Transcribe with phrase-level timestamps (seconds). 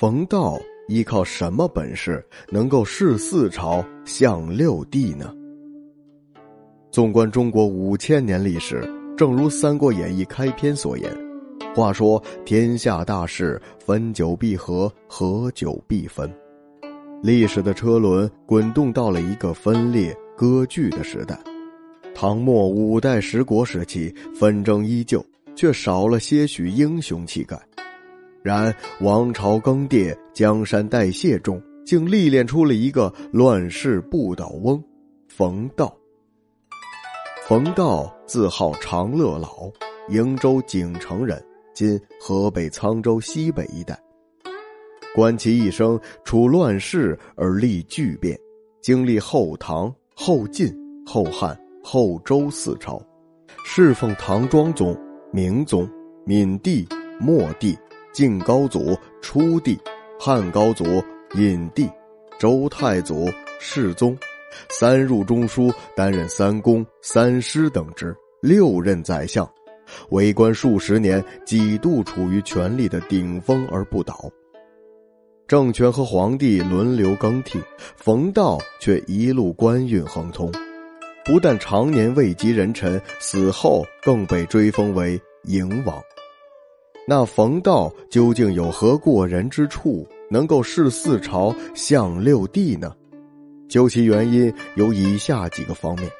[0.00, 0.56] 冯道
[0.86, 5.34] 依靠什么本事能够视四朝、相六帝呢？
[6.88, 8.80] 纵观中国五千年历史，
[9.16, 11.12] 正如《三国演义》开篇所言
[11.74, 16.32] ：“话说天下大事，分久必合，合久必分。”
[17.20, 21.36] 历史的车轮滚动到了一个分裂割据的时代。
[22.14, 25.26] 唐末五代十国时期，纷争依旧，
[25.56, 27.60] 却少了些许英雄气概。
[28.42, 34.82] 然王朝更迭，江山代谢中，竟历练出了一个乱世不倒翁——
[35.28, 35.94] 冯道。
[37.46, 39.70] 冯道自号长乐老，
[40.08, 41.42] 瀛州景城人，
[41.74, 43.98] 今河北沧州西北一带。
[45.14, 48.38] 观其一生，处乱世而立巨变，
[48.80, 50.72] 经历后唐、后晋、
[51.04, 53.02] 后汉、后周四朝，
[53.64, 54.96] 侍奉唐庄宗、
[55.32, 55.88] 明宗、
[56.24, 56.86] 闵帝、
[57.18, 57.76] 末帝。
[58.18, 59.78] 晋高祖、初帝、
[60.18, 61.00] 汉高祖、
[61.36, 61.88] 隐帝、
[62.36, 64.18] 周太祖、世宗，
[64.70, 69.48] 三入中书，担任三公、三师等职，六任宰相，
[70.10, 74.28] 为官数十年，几度处于权力的顶峰而不倒。
[75.46, 77.62] 政权和皇帝轮流更替，
[77.96, 80.50] 冯道却一路官运亨通，
[81.24, 86.02] 不但常年位极人臣，死后更被追封为营王。
[87.10, 92.94] 那冯道究竟有何过人之处，能够视四朝、相六帝呢？
[93.66, 96.10] 究其原因，有以下几个方面：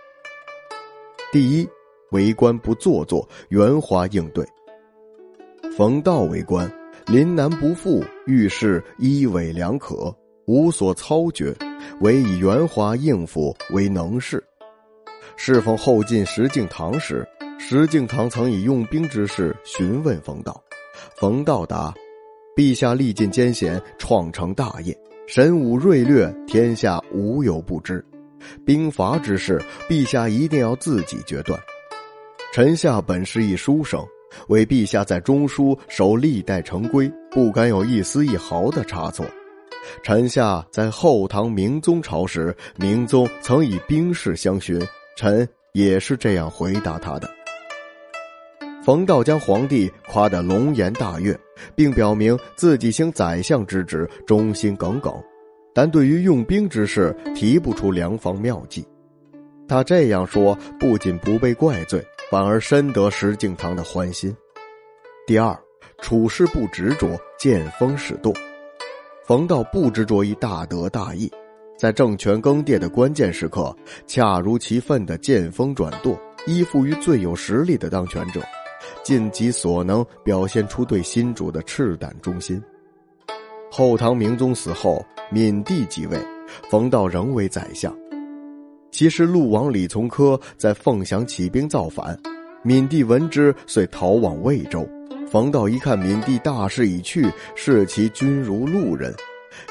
[1.30, 1.68] 第一，
[2.10, 4.42] 为官不做作，圆滑应对。
[5.76, 6.72] 冯道为官，
[7.06, 10.10] 临难不负，遇事一尾两可，
[10.46, 11.54] 无所操决，
[12.00, 14.42] 唯以圆滑应付为能事。
[15.36, 17.28] 侍奉后晋石敬瑭时，
[17.58, 20.58] 石敬瑭曾以用兵之事询问冯道。
[21.16, 21.92] 冯道答
[22.56, 28.04] ：“陛下历尽艰险，创成大业，神武锐略，天下无有不知。
[28.64, 31.58] 兵伐之事，陛下一定要自己决断。
[32.52, 34.04] 臣下本是一书生，
[34.48, 39.26] 为陛下在中书守历代成规，不敢有一丝一毫的差错。
[40.02, 44.80] 臣下在后唐明宗朝时，明宗曾以兵事相询，
[45.16, 47.28] 臣也是这样回答他的。”
[48.88, 51.38] 冯道将皇帝夸得龙颜大悦，
[51.74, 55.12] 并表明自己兴宰相之职忠心耿耿，
[55.74, 58.88] 但对于用兵之事提不出良方妙计。
[59.68, 64.34] 他这样说不仅不被怪罪，反而深得石敬瑭的欢心。
[65.26, 65.54] 第二，
[66.00, 68.32] 处事不执着，见风使舵。
[69.26, 71.30] 冯道不执着于大德大义，
[71.78, 78.40] 在政权更迭的关键时刻，恰如其分的见风转舵，依附于最有实力的当权者。
[79.08, 82.62] 尽己所能表现出对新主的赤胆忠心。
[83.70, 85.02] 后唐明宗死后，
[85.32, 86.18] 闵帝即位，
[86.68, 87.90] 冯道仍为宰相。
[88.90, 92.14] 其实陆王李从珂在凤翔起兵造反，
[92.64, 94.86] 闵帝闻之，遂逃往魏州。
[95.26, 99.10] 冯道一看闵帝大势已去，视其君如路人，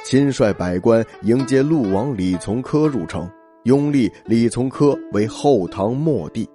[0.04, 3.30] 亲率百官迎接陆王李从珂入城，
[3.66, 6.50] 拥立李从珂为后唐末帝。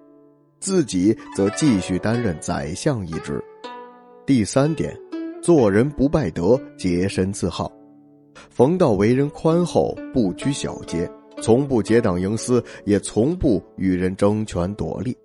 [0.62, 3.42] 自己则继续担任宰相一职。
[4.24, 4.96] 第三点，
[5.42, 7.70] 做人不败德，洁身自好。
[8.48, 11.10] 冯道为人宽厚，不拘小节，
[11.42, 15.16] 从不结党营私，也从不与人争权夺利。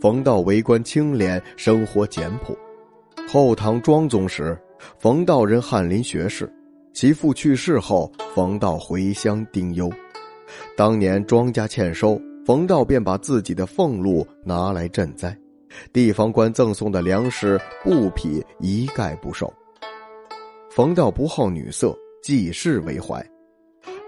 [0.00, 2.56] 冯道为官清廉，生活简朴。
[3.28, 4.58] 后唐庄宗时，
[4.98, 6.50] 冯道任翰林学士，
[6.94, 9.92] 其父去世后，冯道回乡丁忧。
[10.74, 12.18] 当年庄稼欠收。
[12.46, 15.36] 冯道便把自己的俸禄拿来赈灾，
[15.92, 19.52] 地方官赠送的粮食布匹一概不收。
[20.70, 21.92] 冯道不好女色，
[22.22, 23.20] 济世为怀。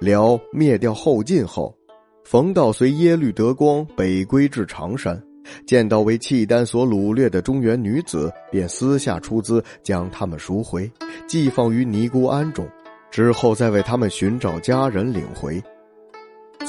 [0.01, 1.77] 辽灭掉后晋后，
[2.23, 5.21] 冯道随耶律德光北归至常山，
[5.67, 10.89] 见到为契丹所掳掠的中原女子，便私下出资将他们赎回，
[11.27, 12.65] 寄放于尼姑庵中，
[13.11, 15.61] 之后再为他们寻找家人领回。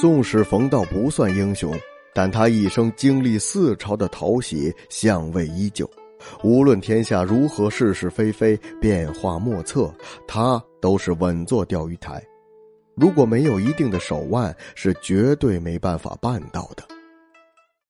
[0.00, 1.78] 纵使冯道不算英雄，
[2.14, 5.86] 但他一生经历四朝的讨喜，相位依旧。
[6.42, 9.94] 无论天下如何是是非非，变化莫测，
[10.26, 12.18] 他都是稳坐钓鱼台。
[12.94, 16.82] 如果没有一定的手腕，是绝对没办法办到的。